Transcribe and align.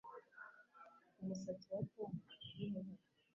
Umusatsi 1.21 1.65
wa 1.75 1.81
Tom 1.93 2.11
ni 2.23 2.33
irihe 2.35 2.67
bara 2.85 3.01